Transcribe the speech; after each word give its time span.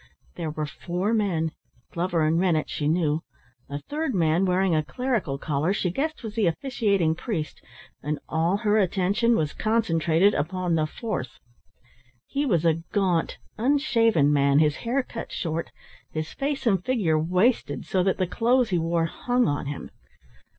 There 0.33 0.49
were 0.49 0.65
four 0.65 1.13
men. 1.13 1.51
Glover 1.93 2.25
and 2.25 2.39
Rennett 2.39 2.71
she 2.71 2.87
knew. 2.87 3.21
A 3.69 3.77
third 3.81 4.15
man 4.15 4.45
wearing 4.47 4.73
a 4.73 4.83
clerical 4.83 5.37
collar 5.37 5.73
she 5.73 5.91
guessed 5.91 6.23
was 6.23 6.33
the 6.33 6.47
officiating 6.47 7.13
priest, 7.13 7.61
and 8.01 8.17
all 8.27 8.57
her 8.57 8.79
attention 8.79 9.35
was 9.35 9.53
concentrated 9.53 10.33
upon 10.33 10.73
the 10.73 10.87
fourth. 10.87 11.37
He 12.25 12.47
was 12.47 12.65
a 12.65 12.81
gaunt, 12.91 13.37
unshaven 13.59 14.33
man, 14.33 14.57
his 14.57 14.77
hair 14.77 15.03
cut 15.03 15.31
short, 15.31 15.69
his 16.09 16.33
face 16.33 16.65
and 16.65 16.83
figure 16.83 17.19
wasted, 17.19 17.85
so 17.85 18.01
that 18.01 18.17
the 18.17 18.25
clothes 18.25 18.71
he 18.71 18.79
wore 18.79 19.05
hung 19.05 19.47
on 19.47 19.67
him. 19.67 19.91